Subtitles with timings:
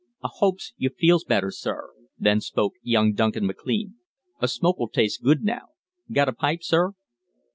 [0.23, 3.97] "I hopes you feels better, sir," then spoke young Duncan MacLean.
[4.39, 5.67] "A smoke'll taste good now.
[6.11, 6.93] Got a pipe, sir?"